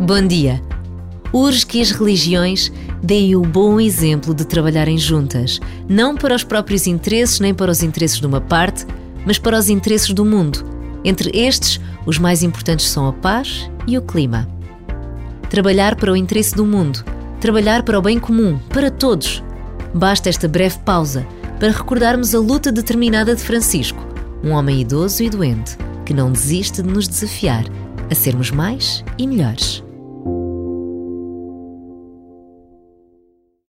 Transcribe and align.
Bom 0.00 0.26
dia. 0.26 0.60
Urge 1.32 1.64
que 1.64 1.80
as 1.80 1.90
religiões 1.90 2.72
deem 3.02 3.36
o 3.36 3.42
bom 3.42 3.78
exemplo 3.78 4.34
de 4.34 4.44
trabalharem 4.44 4.98
juntas, 4.98 5.60
não 5.88 6.16
para 6.16 6.34
os 6.34 6.42
próprios 6.42 6.86
interesses 6.86 7.38
nem 7.38 7.54
para 7.54 7.70
os 7.70 7.82
interesses 7.82 8.18
de 8.18 8.26
uma 8.26 8.40
parte, 8.40 8.84
mas 9.24 9.38
para 9.38 9.56
os 9.56 9.68
interesses 9.68 10.12
do 10.12 10.24
mundo. 10.24 10.64
Entre 11.04 11.30
estes, 11.38 11.80
os 12.04 12.18
mais 12.18 12.42
importantes 12.42 12.86
são 12.86 13.06
a 13.06 13.12
paz 13.12 13.70
e 13.86 13.96
o 13.96 14.02
clima. 14.02 14.48
Trabalhar 15.48 15.94
para 15.94 16.12
o 16.12 16.16
interesse 16.16 16.54
do 16.54 16.66
mundo, 16.66 17.04
trabalhar 17.40 17.82
para 17.82 17.98
o 17.98 18.02
bem 18.02 18.18
comum, 18.18 18.58
para 18.70 18.90
todos. 18.90 19.42
Basta 19.94 20.28
esta 20.28 20.48
breve 20.48 20.78
pausa 20.80 21.26
para 21.60 21.70
recordarmos 21.70 22.34
a 22.34 22.40
luta 22.40 22.72
determinada 22.72 23.36
de 23.36 23.42
Francisco, 23.42 24.04
um 24.42 24.50
homem 24.50 24.80
idoso 24.80 25.22
e 25.22 25.30
doente 25.30 25.76
que 26.04 26.14
não 26.14 26.32
desiste 26.32 26.82
de 26.82 26.88
nos 26.88 27.06
desafiar 27.06 27.64
a 28.12 28.14
sermos 28.14 28.50
mais 28.50 29.02
e 29.18 29.26
melhores. 29.26 29.82